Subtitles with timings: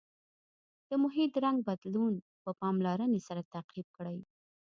[0.89, 2.13] د محیط رنګ بدلون
[2.43, 4.17] په پاملرنې سره تعقیب کړئ.